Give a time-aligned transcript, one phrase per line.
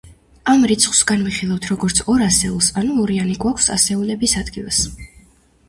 [0.53, 4.85] ამ რიცხვს განვიხილავთ, როგორც ორ ასეულს, ანუ ორიანი გვაქვს ასეულების ადგილას.